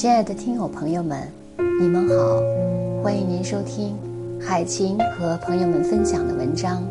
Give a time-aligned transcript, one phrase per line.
[0.00, 1.30] 亲爱的听友朋友们，
[1.78, 2.14] 你们好，
[3.02, 3.94] 欢迎您收听
[4.40, 6.82] 海琴和朋友们分享的文章。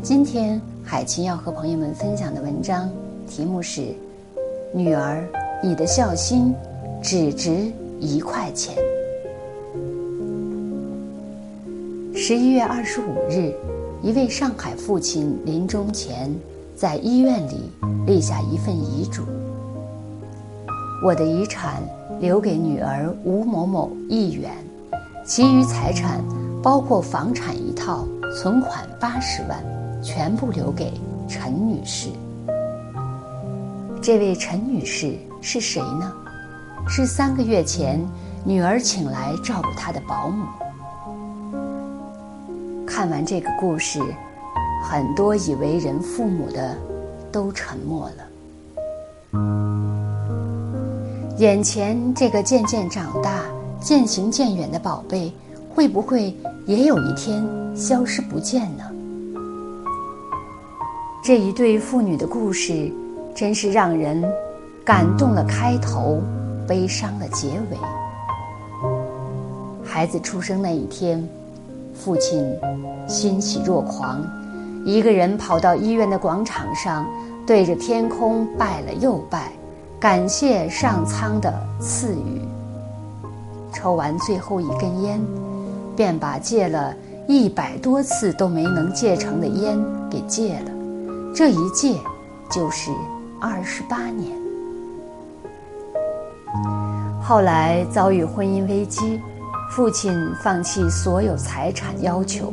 [0.00, 2.88] 今天海琴要和朋友们分享的文章
[3.26, 3.80] 题目是
[4.72, 5.28] 《女儿，
[5.60, 6.54] 你的孝心
[7.02, 8.76] 只值一块钱》。
[12.16, 13.52] 十一月二十五日，
[14.04, 16.32] 一位上海父亲临终前
[16.76, 17.68] 在医院里
[18.06, 19.24] 立下一份遗嘱：
[21.04, 21.82] 我的遗产。
[22.20, 24.52] 留给女儿吴某某一元，
[25.26, 26.22] 其余财产
[26.62, 29.62] 包括房产一套、存款八十万，
[30.00, 30.92] 全部留给
[31.28, 32.08] 陈女士。
[34.00, 36.10] 这位陈女士是谁呢？
[36.88, 38.00] 是三个月前
[38.44, 40.46] 女儿请来照顾她的保姆。
[42.86, 44.00] 看完这个故事，
[44.84, 46.76] 很多已为人父母的
[47.32, 49.63] 都沉默了。
[51.38, 53.40] 眼前这个渐渐长大、
[53.80, 55.32] 渐行渐远的宝贝，
[55.74, 56.32] 会不会
[56.64, 58.84] 也有一天消失不见呢？
[61.24, 62.88] 这一对父女的故事，
[63.34, 64.22] 真是让人
[64.84, 66.22] 感动了开头，
[66.68, 67.76] 悲伤了结尾。
[69.84, 71.28] 孩子出生那一天，
[71.94, 72.46] 父亲
[73.08, 74.24] 欣喜若狂，
[74.84, 77.04] 一个人跑到医院的广场上，
[77.44, 79.50] 对着天空拜了又拜。
[79.98, 82.42] 感谢上苍的赐予。
[83.72, 85.20] 抽完最后一根烟，
[85.96, 86.94] 便把戒了
[87.26, 89.78] 一百多次都没能戒成的烟
[90.10, 90.70] 给戒了。
[91.34, 91.98] 这一戒
[92.50, 92.90] 就是
[93.40, 94.30] 二十八年。
[97.20, 99.20] 后来遭遇婚姻危机，
[99.70, 102.52] 父亲放弃所有财产要求，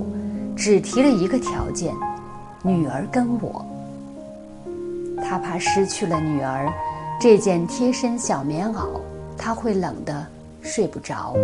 [0.56, 1.94] 只提了一个条件：
[2.64, 3.66] 女儿跟我。
[5.24, 6.72] 他怕失去了女儿。
[7.22, 9.00] 这件贴身小棉袄，
[9.38, 10.26] 他会冷得
[10.64, 11.36] 睡不着。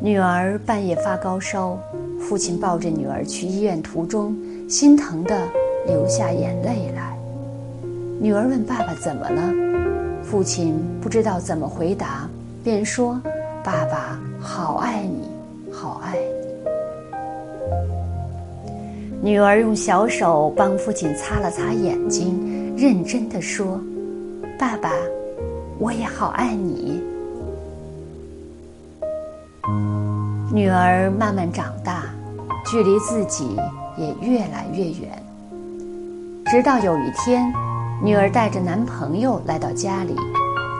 [0.00, 1.78] 女儿半夜发高烧，
[2.18, 4.34] 父亲抱着女儿去医院途中，
[4.70, 5.46] 心疼的
[5.86, 7.14] 流下眼泪来。
[8.18, 9.52] 女儿问爸爸怎么了，
[10.24, 12.26] 父亲不知道怎么回答，
[12.64, 13.20] 便说
[13.62, 15.28] ：“爸爸好爱你，
[15.70, 16.22] 好爱你。”
[19.30, 22.56] 女儿用小手帮父亲擦了擦眼睛。
[22.78, 23.80] 认真的说
[24.56, 24.92] ：“爸爸，
[25.80, 27.02] 我也好爱你。”
[30.54, 32.04] 女儿慢慢长大，
[32.64, 33.56] 距离自己
[33.96, 35.20] 也越来越远。
[36.46, 37.52] 直到有一天，
[38.00, 40.14] 女儿带着男朋友来到家里，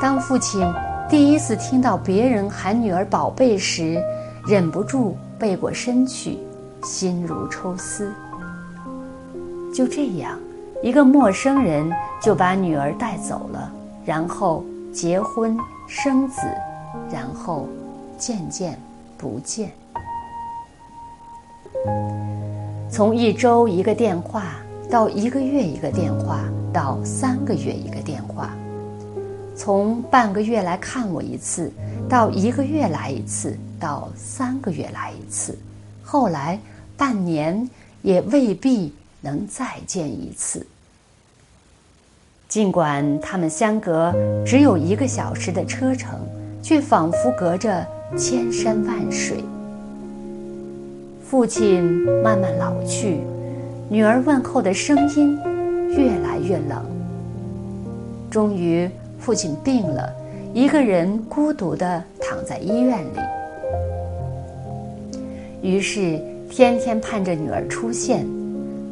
[0.01, 0.65] 当父亲
[1.11, 4.01] 第一次听到别人喊女儿“宝贝”时，
[4.47, 6.39] 忍不住背过身去，
[6.85, 8.13] 心如抽丝。
[9.75, 10.39] 就这样。
[10.81, 11.91] 一个陌生人
[12.23, 13.73] 就把女儿带走了，
[14.05, 15.57] 然后结婚
[15.89, 16.41] 生子，
[17.11, 17.67] 然后
[18.17, 18.79] 渐渐
[19.17, 19.73] 不见。
[22.89, 24.55] 从一周一个电话，
[24.89, 28.49] 到一个月一个电话，到三个月一个电话；
[29.57, 31.73] 从半个月来看我一次，
[32.09, 35.59] 到一个月来一次，到三个月来一次，
[36.05, 36.57] 后来
[36.97, 37.69] 半年
[38.03, 38.95] 也未必。
[39.21, 40.67] 能再见一次。
[42.49, 44.15] 尽管他们相隔
[44.47, 46.19] 只有一个小时的车程，
[46.63, 47.87] 却仿佛隔着
[48.17, 49.45] 千山万水。
[51.23, 51.83] 父亲
[52.23, 53.21] 慢慢老去，
[53.91, 55.39] 女儿问候的声音
[55.91, 56.83] 越来越冷。
[58.31, 60.11] 终于，父亲病了，
[60.55, 63.19] 一个人孤独地躺在医院里。
[65.61, 66.19] 于是，
[66.49, 68.27] 天天盼着女儿出现。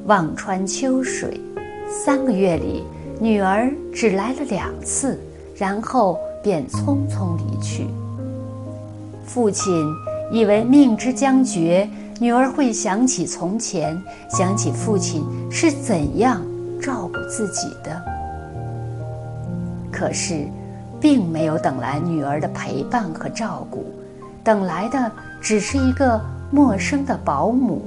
[0.06, 1.40] 望穿秋水，
[1.88, 2.84] 三个月里，
[3.18, 5.18] 女儿只来了两次，
[5.56, 7.88] 然后便匆匆离去。
[9.24, 9.92] 父亲
[10.30, 11.88] 以为命之将绝，
[12.20, 14.00] 女儿会想起从前，
[14.30, 16.41] 想起父亲是怎样
[16.80, 18.00] 照顾自己的。
[19.91, 20.47] 可是，
[21.00, 23.84] 并没有等来女儿的陪伴和照顾，
[24.44, 25.10] 等来的
[25.41, 26.20] 只是一个
[26.52, 27.82] 陌生的保姆。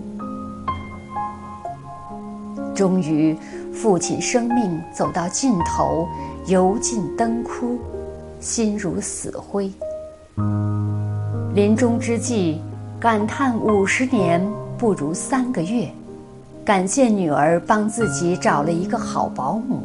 [2.80, 3.36] 终于，
[3.74, 6.08] 父亲生命走到尽头，
[6.46, 7.78] 油尽灯枯，
[8.40, 9.70] 心如死灰。
[11.54, 12.62] 临终之际，
[12.98, 14.42] 感叹五十年
[14.78, 15.90] 不如三个月，
[16.64, 19.84] 感谢女儿帮自己找了一个好保姆。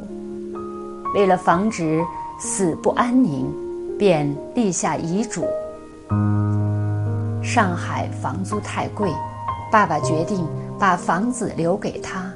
[1.16, 2.00] 为了防止
[2.38, 3.52] 死不安宁，
[3.98, 5.44] 便立下遗嘱。
[7.42, 9.10] 上海房租太贵，
[9.72, 10.46] 爸爸决定
[10.78, 12.32] 把房子留给他。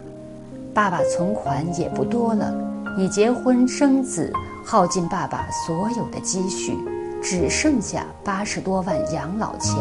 [0.79, 2.55] 爸爸存款也不多了，
[2.97, 4.33] 你结婚生子，
[4.65, 6.73] 耗尽爸爸所有的积蓄，
[7.21, 9.75] 只剩下八十多万养老钱，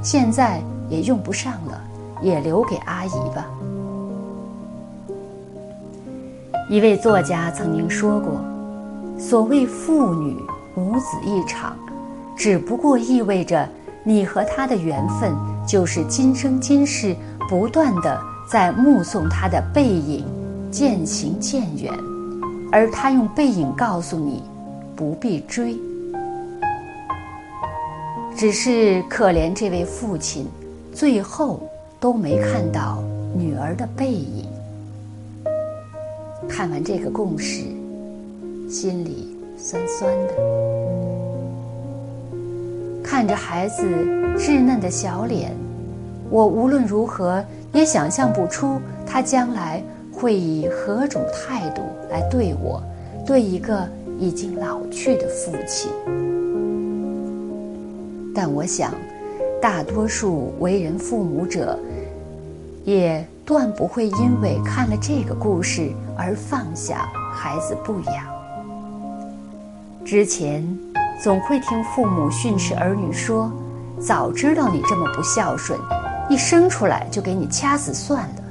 [0.00, 1.82] 现在也用不上了，
[2.22, 3.46] 也留给阿姨吧。
[6.70, 8.40] 一位作家曾经说过
[9.18, 10.40] ：“所谓父女
[10.76, 11.76] 母子一场，
[12.36, 13.68] 只不过意味着
[14.04, 15.34] 你和他的缘分
[15.66, 17.16] 就是今生今世
[17.48, 20.24] 不断的在目送他的背影
[20.70, 21.92] 渐行渐远。”
[22.70, 24.42] 而他用背影告诉你，
[24.94, 25.74] 不必追。
[28.36, 30.46] 只是可怜这位父亲，
[30.92, 31.60] 最后
[31.98, 33.02] 都没看到
[33.34, 34.46] 女儿的背影。
[36.46, 37.64] 看完这个故事，
[38.68, 40.34] 心里酸酸的。
[43.02, 43.82] 看着孩子
[44.36, 45.56] 稚嫩的小脸，
[46.30, 47.42] 我无论如何
[47.72, 49.82] 也想象不出他将来。
[50.10, 52.82] 会以何种态度来对我，
[53.24, 53.88] 对一个
[54.18, 55.92] 已经老去的父亲？
[58.34, 58.92] 但我想，
[59.62, 61.78] 大多数为人父母者，
[62.84, 68.24] 也断不会因为看了这个故事而放下孩子不养。
[70.04, 70.66] 之前
[71.22, 73.52] 总会听父母训斥儿女说
[74.04, 75.78] ：“早知道你这么不孝顺，
[76.28, 78.42] 一生出来就给你掐死算了。”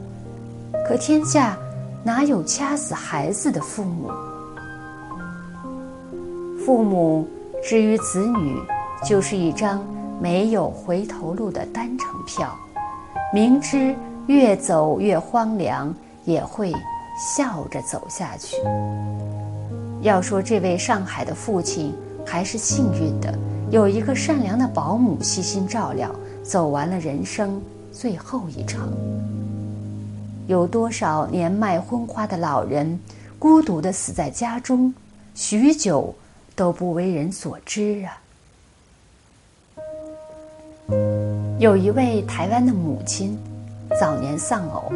[0.88, 1.58] 可天下
[2.04, 4.10] 哪有掐死孩子的父母？
[6.66, 7.28] 父母
[7.64, 8.58] 之于子女，
[9.06, 9.86] 就是一张
[10.22, 12.58] 没有回头路的单程票，
[13.34, 13.96] 明知
[14.28, 15.94] 越走越荒凉，
[16.24, 16.74] 也会
[17.18, 18.56] 笑着走下去。
[20.02, 21.94] 要说这位上海的父亲
[22.26, 23.34] 还是幸运的，
[23.72, 26.14] 有一个善良的保姆悉心照料，
[26.48, 27.62] 走完了人生
[27.92, 28.90] 最后一程。
[30.48, 32.98] 有多少年迈昏花的老人，
[33.38, 34.94] 孤独的死在家中，
[35.36, 36.16] 许久
[36.56, 38.18] 都不为人所知啊！
[41.60, 43.38] 有一位台湾的母亲，
[44.00, 44.90] 早年丧偶，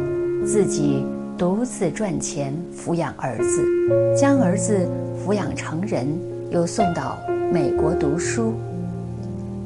[0.46, 1.04] 自己
[1.36, 4.88] 独自赚钱抚养儿子，将儿子
[5.22, 6.08] 抚养成人，
[6.50, 7.18] 又送到
[7.52, 8.54] 美国读书。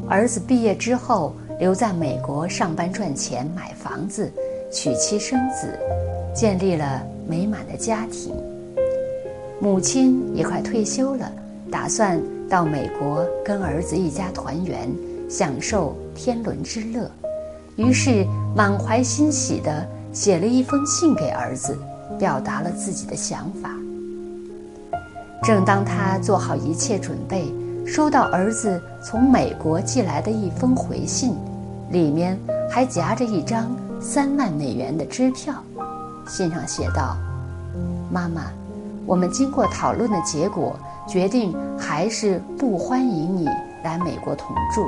[0.09, 4.31] 儿子毕业之后，留在美国上班赚钱，买房子。
[4.69, 5.79] 娶妻生子，
[6.35, 8.35] 建立了美满的家庭。
[9.61, 11.32] 母亲也快退休了，
[11.70, 12.20] 打算
[12.50, 14.91] 到美国跟儿子一家团圆，
[15.31, 17.08] 享受天伦之乐。
[17.76, 18.26] 于是
[18.56, 21.79] 满怀欣喜地写了一封信给儿子，
[22.19, 23.70] 表达了自己的想法。
[25.44, 27.47] 正当他做好一切准备，
[27.87, 31.35] 收到儿子从美国寄来的一封回信，
[31.91, 32.38] 里面
[32.69, 33.71] 还夹着一张。
[33.99, 35.55] 三万美元的支票，
[36.29, 37.17] 信上写道
[38.12, 38.43] ：“妈妈，
[39.06, 40.79] 我们经过讨论的结果，
[41.09, 43.49] 决定还是不欢迎你
[43.83, 44.87] 来美国同住。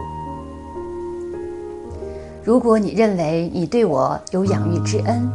[2.44, 5.26] 如果你认为你对我有养育之恩，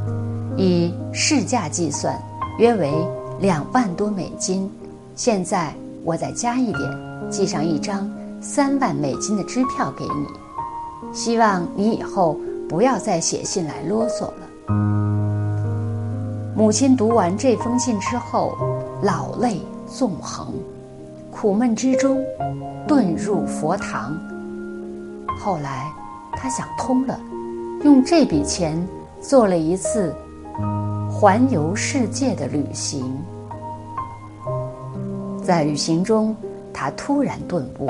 [0.55, 2.15] 以市价计算，
[2.59, 2.93] 约为
[3.39, 4.71] 两万多美金。
[5.15, 5.73] 现在
[6.03, 6.79] 我再加一点，
[7.33, 8.09] 寄上一张
[8.39, 10.27] 三万美金的支票给你，
[11.11, 12.37] 希望你以后。”
[12.69, 14.47] 不要再写信来啰嗦了。
[16.55, 18.57] 母亲读完这封信之后，
[19.03, 20.47] 老泪纵横，
[21.29, 22.19] 苦闷之中，
[22.87, 24.17] 遁入佛堂。
[25.39, 25.91] 后来，
[26.31, 27.19] 她想通了，
[27.83, 28.81] 用这笔钱
[29.21, 30.15] 做了一次
[31.11, 33.15] 环游世界的旅行。
[35.43, 36.35] 在旅行中，
[36.73, 37.89] 他突然顿悟：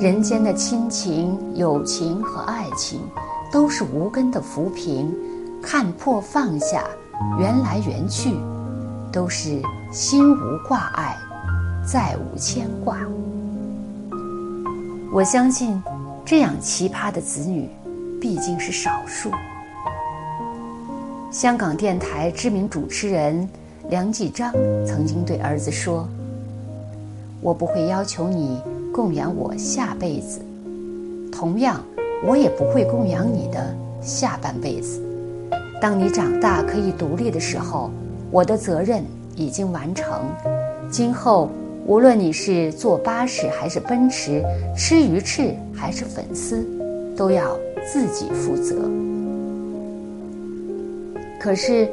[0.00, 3.00] 人间的亲情、友情和爱情。
[3.52, 5.14] 都是无根的浮萍，
[5.62, 6.84] 看破放下，
[7.38, 8.34] 缘来缘去，
[9.12, 9.60] 都是
[9.92, 11.14] 心无挂碍，
[11.86, 12.96] 再无牵挂。
[15.12, 15.82] 我相信，
[16.24, 17.68] 这样奇葩的子女，
[18.18, 19.30] 毕竟是少数。
[21.30, 23.46] 香港电台知名主持人
[23.90, 24.50] 梁继章
[24.86, 26.08] 曾经对儿子说
[27.42, 28.58] ：“我不会要求你
[28.94, 30.40] 供养我下辈子，
[31.30, 31.78] 同样。”
[32.24, 35.02] 我也不会供养你的下半辈子。
[35.80, 37.90] 当你长大可以独立的时候，
[38.30, 39.02] 我的责任
[39.34, 40.22] 已经完成。
[40.88, 41.50] 今后
[41.84, 44.40] 无论你是坐巴士还是奔驰，
[44.76, 46.64] 吃鱼翅还是粉丝，
[47.16, 47.58] 都要
[47.92, 48.88] 自己负责。
[51.40, 51.88] 可是，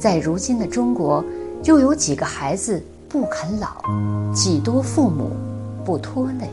[0.00, 1.24] 在如今的中国，
[1.62, 3.66] 又有几个孩子不肯老，
[4.32, 5.32] 几多父母
[5.84, 6.48] 不拖累？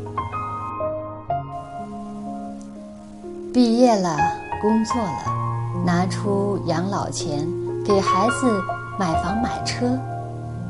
[3.54, 4.18] 毕业了，
[4.60, 7.48] 工作了，拿出养老钱
[7.86, 8.60] 给孩子
[8.98, 9.96] 买房买车，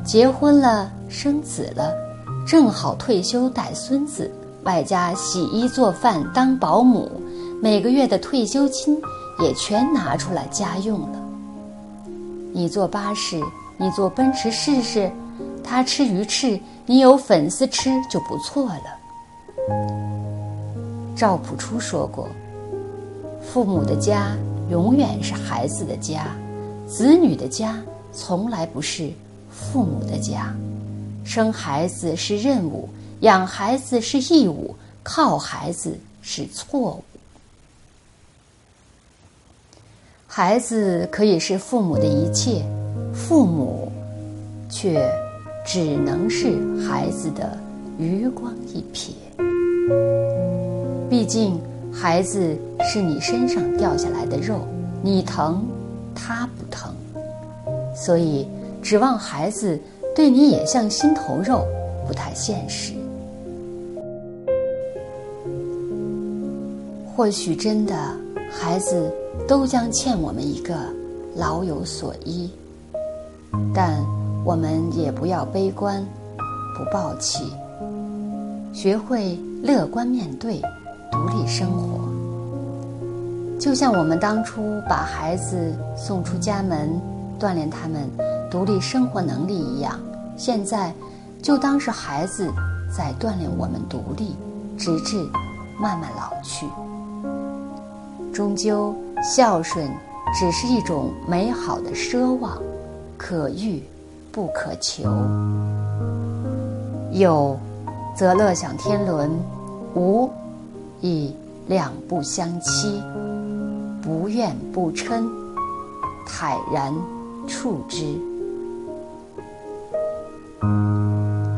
[0.04, 1.90] 结婚了，生子了，
[2.46, 4.30] 正好退休带孙子，
[4.64, 7.10] 外加洗衣做饭当保姆，
[7.62, 9.00] 每个月的退休金
[9.40, 11.18] 也全拿出来家用了。
[12.52, 13.42] 你坐巴士，
[13.78, 15.10] 你坐奔驰试试，
[15.68, 18.98] 他吃鱼翅，你有粉丝吃就不错了。
[21.14, 22.26] 赵朴初说过
[23.44, 24.34] ：“父母的家
[24.70, 26.34] 永远是孩子的家，
[26.88, 27.78] 子女的家
[28.14, 29.10] 从来不是
[29.50, 30.54] 父母的家。
[31.22, 32.88] 生孩子是任务，
[33.20, 37.04] 养孩子是义务，靠孩子是错误。
[40.26, 42.64] 孩子可以是父母的一切，
[43.12, 43.92] 父母
[44.70, 45.06] 却
[45.70, 47.54] 只能是孩子的
[47.98, 49.10] 余光一瞥。
[51.10, 51.60] 毕竟，
[51.92, 54.66] 孩子是你身上掉下来的肉，
[55.02, 55.62] 你疼，
[56.14, 56.90] 他不疼，
[57.94, 58.48] 所以
[58.80, 59.78] 指望孩子
[60.16, 61.66] 对你也像心头肉，
[62.06, 62.94] 不太现实。
[67.14, 67.94] 或许真的，
[68.50, 69.12] 孩子
[69.46, 70.74] 都将欠我们一个
[71.36, 72.48] 老有所依，
[73.74, 74.02] 但
[74.48, 76.02] 我们也不要悲观，
[76.74, 77.52] 不抱气，
[78.72, 80.58] 学会乐观面对。
[81.12, 82.00] 独立生活，
[83.60, 86.98] 就像我们当初把孩子送出家门，
[87.38, 88.08] 锻炼他们
[88.50, 90.00] 独立生活能力一样，
[90.38, 90.94] 现在
[91.42, 92.50] 就当是孩子
[92.90, 94.34] 在锻炼我们独立，
[94.78, 95.22] 直至
[95.78, 96.66] 慢慢老去。
[98.32, 99.86] 终究，孝顺
[100.32, 102.56] 只是一种美好的奢望，
[103.18, 103.82] 可遇
[104.32, 105.04] 不可求。
[107.12, 107.58] 有，
[108.16, 109.30] 则乐享天伦；
[109.94, 110.30] 无。
[111.00, 111.32] 亦
[111.68, 113.00] 两不相欺，
[114.02, 115.24] 不怨不嗔，
[116.26, 116.92] 坦然
[117.46, 118.04] 处之。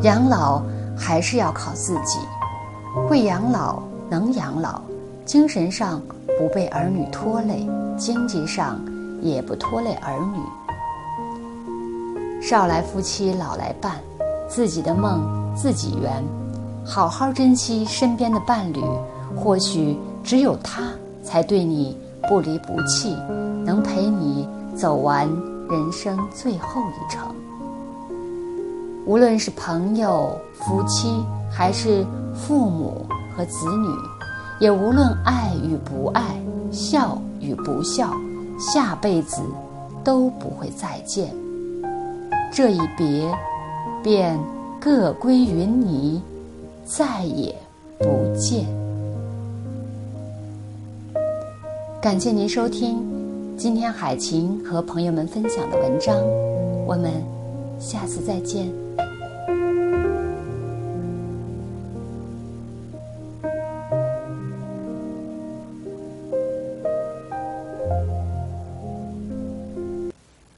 [0.02, 0.62] 养老
[0.94, 2.18] 还是要靠自己，
[3.08, 4.82] 会养老，能养老，
[5.24, 6.02] 精神上
[6.38, 8.78] 不被儿女拖累，经济上
[9.22, 10.38] 也不拖累儿女。
[12.40, 14.00] 少来夫妻老来伴，
[14.48, 16.24] 自己的梦自己圆，
[16.84, 18.80] 好好珍惜身边的伴侣。
[19.36, 20.90] 或许只有他
[21.22, 21.96] 才对你
[22.28, 23.14] 不离不弃，
[23.64, 25.28] 能陪你走完
[25.68, 27.22] 人生最后一程。
[29.06, 32.04] 无论是朋友、夫妻，还是
[32.34, 33.06] 父母
[33.36, 33.88] 和子女，
[34.58, 36.22] 也无论爱与不爱、
[36.72, 38.12] 孝与不孝，
[38.58, 39.42] 下辈子
[40.02, 41.32] 都不会再见。
[42.52, 43.32] 这一别，
[44.02, 44.36] 便
[44.80, 46.20] 各归云泥，
[46.84, 47.54] 再也
[47.98, 48.66] 不见。
[52.02, 52.98] 感谢您收听
[53.56, 56.16] 今天海琴和朋友们分享的文章，
[56.86, 57.12] 我们
[57.78, 58.68] 下次再见。